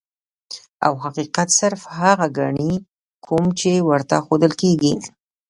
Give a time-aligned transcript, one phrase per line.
[0.85, 2.73] او حقيقت صرف هغه ګڼي
[3.25, 4.93] کوم چي ورته ښودل کيږي.